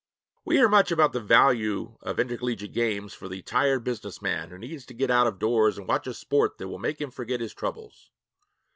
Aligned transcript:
We 0.43 0.55
hear 0.55 0.67
much 0.67 0.91
about 0.91 1.13
the 1.13 1.19
value 1.19 1.95
of 2.01 2.19
intercollegiate 2.19 2.73
games 2.73 3.13
for 3.13 3.29
the 3.29 3.43
'tired 3.43 3.83
business 3.83 4.19
man' 4.19 4.49
who 4.49 4.57
needs 4.57 4.83
to 4.87 4.95
get 4.95 5.11
out 5.11 5.27
of 5.27 5.37
doors 5.37 5.77
and 5.77 5.87
watch 5.87 6.07
a 6.07 6.15
sport 6.15 6.57
that 6.57 6.69
will 6.69 6.79
make 6.79 6.99
him 6.99 7.11
forget 7.11 7.39
his 7.39 7.53
troubles. 7.53 8.09